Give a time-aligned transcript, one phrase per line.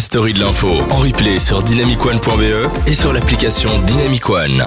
[0.00, 4.64] story de l'info en replay sur dynamicone.be et sur l'application Dynamic One.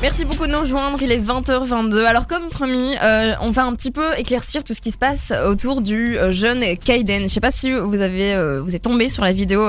[0.00, 2.04] Merci beaucoup de nous rejoindre, il est 20h22.
[2.04, 5.32] Alors comme promis, euh, on va un petit peu éclaircir tout ce qui se passe
[5.46, 7.22] autour du euh, jeune Kaiden.
[7.22, 9.66] Je sais pas si vous avez euh, vous êtes tombé sur la vidéo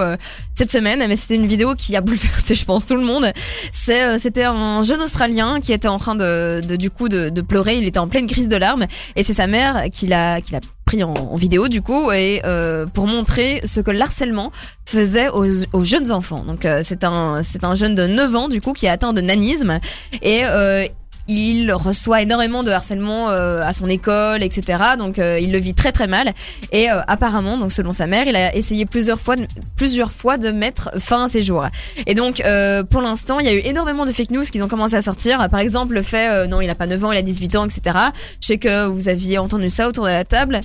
[0.53, 3.31] cette semaine, mais c'était une vidéo qui a bouleversé, je pense, tout le monde.
[3.73, 7.77] C'est c'était un jeune Australien qui était en train de, du coup de, de pleurer.
[7.77, 8.85] Il était en pleine crise de larmes
[9.15, 10.39] et c'est sa mère qui l'a
[10.85, 14.51] pris en, vidéo du coup et euh, pour montrer ce que l'harcèlement
[14.85, 16.43] faisait aux, aux jeunes enfants.
[16.45, 19.13] Donc euh, c'est un c'est un jeune de 9 ans du coup qui est atteint
[19.13, 19.79] de nanisme
[20.21, 20.85] et euh,
[21.27, 24.79] il reçoit énormément de harcèlement euh, à son école, etc.
[24.97, 26.31] Donc euh, il le vit très très mal.
[26.71, 29.35] Et euh, apparemment, donc selon sa mère, il a essayé plusieurs fois,
[29.75, 31.65] plusieurs fois de mettre fin à ses jours.
[32.05, 32.41] Et donc
[32.89, 35.49] pour l'instant, il y a eu énormément de fake news qui ont commencé à sortir.
[35.49, 37.97] Par exemple, le fait non, il a pas 9 ans, il a 18 ans, etc.
[38.41, 40.61] Je sais que vous aviez entendu ça autour de la table.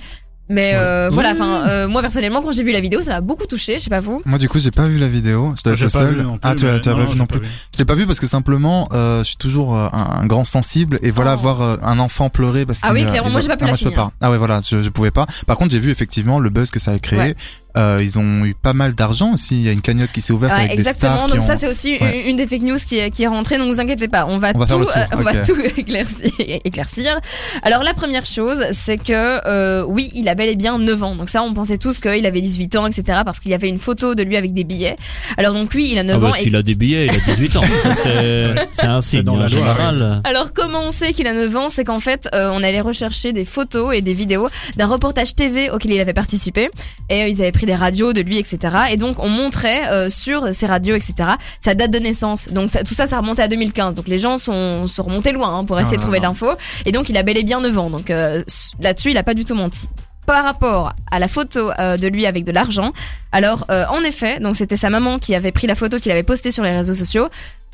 [0.51, 3.45] Mais euh, voilà, enfin, euh, moi personnellement, quand j'ai vu la vidéo, ça m'a beaucoup
[3.45, 3.75] touché.
[3.79, 4.21] Je sais pas vous.
[4.25, 5.53] Moi, du coup, j'ai pas vu la vidéo.
[5.57, 6.15] Je dois être le pas seul.
[6.17, 7.39] vu non plus, ah, tu tu as pas vu non plus.
[7.73, 9.89] Je l'ai pas vu parce que simplement, euh, je suis toujours un,
[10.21, 11.37] un grand sensible et voilà, Oh.
[11.37, 13.63] voir euh, un enfant pleurer parce Ah qu'il, oui, clairement, il moi, j'ai pas pu
[13.63, 14.11] ah, la moi, je peux pas.
[14.19, 15.25] Ah ouais, voilà, je, je pouvais pas.
[15.47, 17.19] Par contre, j'ai vu effectivement le buzz que ça a créé.
[17.19, 17.35] Ouais.
[17.77, 19.55] Euh, ils ont eu pas mal d'argent aussi.
[19.55, 21.13] Il y a une cagnotte qui s'est ouverte Ouais, avec exactement.
[21.13, 21.27] des stars.
[21.29, 22.29] Donc qui ça, c'est aussi une- Ouais.
[22.29, 23.57] une des fake news qui est, qui est rentrée.
[23.57, 26.31] Donc vous inquiétez pas, on va On va tout, euh, on va tout éclaircir,
[26.65, 27.19] éclaircir.
[27.63, 31.15] Alors la première chose, c'est que euh, oui, il a bel et bien 9 ans.
[31.15, 33.19] Donc ça, on pensait tous qu'il avait 18 ans, etc.
[33.25, 34.95] Parce qu'il y avait une photo de lui avec des billets.
[35.37, 36.33] Alors donc lui, il a 9 Ah bah, ans.
[36.35, 37.61] et- S'il a des billets, il a 18 ans.
[38.73, 40.21] C'est un signe dans la en loi, général.
[40.23, 41.69] Alors comment on sait qu'il a 9 ans?
[41.69, 45.69] C'est qu'en fait, euh, on allait rechercher des photos et des vidéos d'un reportage TV
[45.69, 46.69] auquel il avait participé.
[47.09, 48.75] Et euh, ils avaient pris des radios de lui, etc.
[48.91, 51.13] Et donc on montrait euh, sur ces radios, etc.
[51.59, 52.49] sa date de naissance.
[52.49, 53.93] Donc ça- tout ça, ça remontait à 2015.
[53.93, 56.05] Donc les gens sont, sont remontés loin hein, pour essayer de Ah.
[56.05, 56.47] trouver l'info.
[56.85, 57.89] Et donc il a bel et bien 9 ans.
[57.89, 58.43] Donc euh,
[58.79, 59.87] là-dessus, il a pas du tout menti.
[60.27, 62.93] Par rapport à la photo euh, de lui avec de l'argent,
[63.31, 66.23] alors euh, en effet, donc c'était sa maman qui avait pris la photo qu'il avait
[66.23, 67.27] postée sur les réseaux sociaux.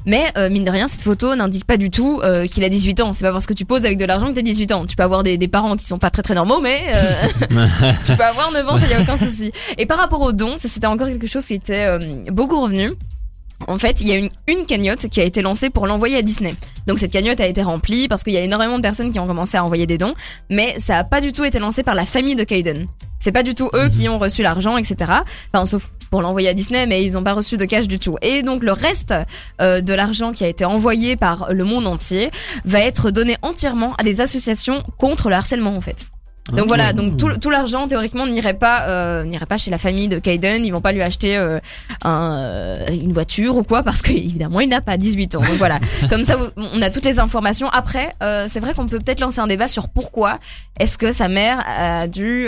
[0.08, 3.02] Mais euh, mine de rien, cette photo n'indique pas du tout euh, qu'il a 18
[3.02, 3.14] ans.
[3.14, 4.86] C'est pas parce que tu poses avec de l'argent que t'as 18 ans.
[4.86, 7.12] Tu peux avoir des, des parents qui sont pas très très normaux, mais euh,
[8.06, 9.52] tu peux avoir 9 ans, ça y a aucun souci.
[9.78, 12.00] Et par rapport aux dons, ça c'était encore quelque chose qui était
[12.32, 12.94] beaucoup revenu.
[13.68, 16.22] En fait, il y a une, une cagnotte qui a été lancée pour l'envoyer à
[16.22, 16.56] Disney.
[16.86, 19.28] Donc cette cagnotte a été remplie parce qu'il y a énormément de personnes qui ont
[19.28, 20.14] commencé à envoyer des dons,
[20.50, 22.88] mais ça a pas du tout été lancé par la famille de Kaiden.
[23.20, 25.12] C'est pas du tout eux qui ont reçu l'argent, etc.
[25.52, 28.18] Enfin, sauf pour l'envoyer à Disney, mais ils ont pas reçu de cash du tout.
[28.22, 29.14] Et donc le reste
[29.62, 32.32] euh, de l'argent qui a été envoyé par le monde entier
[32.66, 36.08] va être donné entièrement à des associations contre le harcèlement en fait.
[36.54, 40.08] Donc voilà, donc tout, tout l'argent théoriquement n'irait pas euh, n'irait pas chez la famille
[40.08, 41.60] de Kaiden, ils vont pas lui acheter euh,
[42.04, 45.42] un, euh, une voiture ou quoi parce que évidemment il n'a pas 18 ans.
[45.42, 47.68] Donc voilà, comme ça on a toutes les informations.
[47.70, 50.38] Après, euh, c'est vrai qu'on peut peut-être lancer un débat sur pourquoi
[50.80, 52.48] est-ce que sa mère a dû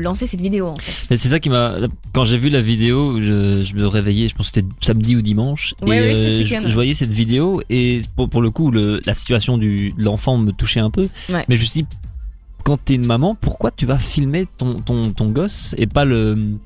[0.00, 1.06] lancer cette vidéo en fait.
[1.10, 1.74] Mais c'est ça qui m'a.
[2.12, 5.22] Quand j'ai vu la vidéo, je, je me réveillais, je pense que c'était samedi ou
[5.22, 5.74] dimanche.
[5.82, 8.70] Oui, et oui, c'était ce je, je voyais cette vidéo et pour, pour le coup,
[8.70, 11.08] le, la situation du, de l'enfant me touchait un peu.
[11.28, 11.44] Ouais.
[11.48, 11.88] Mais je me suis dit,
[12.64, 16.56] quand t'es une maman, pourquoi tu vas filmer ton, ton, ton gosse et pas le.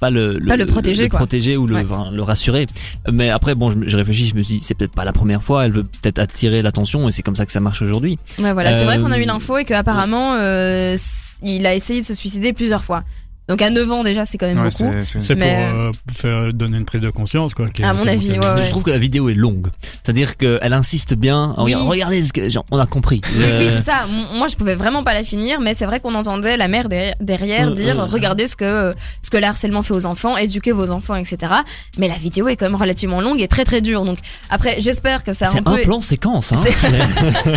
[0.00, 1.18] Pas le, Pas le protéger, quoi.
[1.18, 1.84] protéger ou le, Ouais.
[1.86, 2.64] enfin, le rassurer.
[3.12, 5.44] Mais après, bon, je, je réfléchis, je me suis dit, c'est peut-être pas la première
[5.44, 8.18] fois, elle veut peut-être attirer l'attention et c'est comme ça que ça marche aujourd'hui.
[8.38, 10.96] Ouais, voilà, c'est Euh, vrai qu'on a eu l'info et qu'apparemment euh,
[11.42, 13.04] il a essayé de se suicider plusieurs fois.
[13.50, 14.92] Donc à 9 ans déjà, c'est quand même Ouais, beaucoup.
[15.04, 17.66] c'est- pour euh, faire donner une prise de conscience, quoi.
[17.82, 18.62] À mon avis, ouais, ouais.
[18.62, 19.66] Je trouve que la vidéo est longue.
[19.82, 21.54] C'est-à-dire qu'elle insiste bien.
[21.58, 21.74] Oui.
[21.74, 22.48] Regarde- Regardez ce que.
[22.48, 23.20] genre, on a compris.
[23.34, 24.06] Oui, Euh, oui, c'est ça.
[24.34, 27.16] Moi, je pouvais vraiment pas la finir, mais c'est vrai qu'on entendait la mère derrière,
[27.20, 28.06] derrière Euh, dire euh.
[28.06, 31.52] regardez ce que ce que le harcèlement fait aux enfants, éduquez vos enfants, etc.
[31.98, 34.04] Mais la vidéo est quand même relativement longue et très très dure.
[34.04, 34.18] Donc
[34.48, 35.82] après, j'espère que ça a C'est un un peu.
[35.82, 36.52] plan séquence.
[36.52, 36.62] Hein.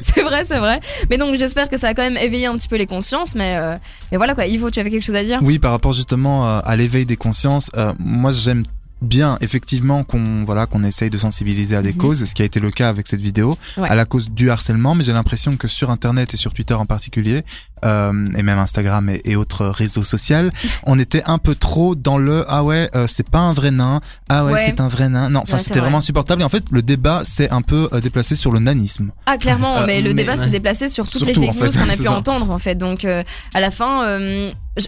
[0.00, 0.80] C'est- vrai, c'est vrai.
[1.10, 3.34] Mais donc j'espère que ça a quand même éveillé un petit peu les consciences.
[3.34, 3.76] Mais euh,
[4.10, 4.46] mais voilà quoi.
[4.46, 5.40] Ivo, tu avais quelque chose à dire?
[5.42, 8.64] Oui, par rapport justement euh, à l'éveil des consciences, euh, moi j'aime
[9.00, 11.98] bien effectivement qu'on voilà qu'on essaye de sensibiliser à des Mhm.
[11.98, 13.88] causes, ce qui a été le cas avec cette vidéo, Ouais.
[13.88, 16.84] à la cause du harcèlement, mais j'ai l'impression que sur Internet et sur Twitter en
[16.84, 17.44] particulier,
[17.84, 20.50] euh, et même Instagram et, et autres réseaux sociaux,
[20.84, 24.00] on était un peu trop dans le ah ouais euh, c'est pas un vrai nain,
[24.28, 24.62] ah ouais, Ouais.
[24.66, 25.82] c'est un vrai nain, non, enfin Ouais, c'était vrai.
[25.82, 29.10] vraiment insupportable et en fait le débat s'est un peu euh, déplacé sur le nanisme.
[29.26, 30.50] Ah clairement, mais le mais- débat s'est ouais.
[30.50, 32.12] déplacé sur toutes Surtout, les fake news qu'on a pu ça.
[32.12, 32.74] entendre en fait.
[32.76, 34.18] Donc à la fin,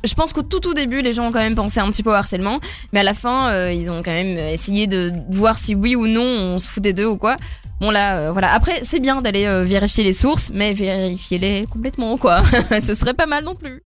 [0.05, 2.11] je pense qu'au tout tout début, les gens ont quand même pensé un petit peu
[2.11, 2.61] au harcèlement,
[2.93, 6.06] mais à la fin, euh, ils ont quand même essayé de voir si oui ou
[6.06, 7.37] non on se fout des deux ou quoi.
[7.81, 8.53] Bon là, euh, voilà.
[8.53, 12.43] Après, c'est bien d'aller euh, vérifier les sources, mais vérifiez-les complètement quoi.
[12.82, 13.79] Ce serait pas mal non plus.